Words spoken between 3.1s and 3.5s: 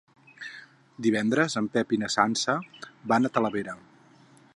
van a